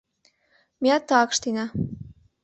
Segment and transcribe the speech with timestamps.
[0.81, 1.65] Меат тыгак ыштена.